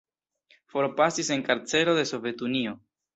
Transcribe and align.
Forpasis 0.65 1.29
en 1.29 1.43
karcero 1.43 1.93
de 1.93 2.05
Sovetunio. 2.07 2.79